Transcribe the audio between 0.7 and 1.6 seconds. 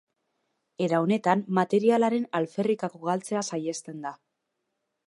Era honetan,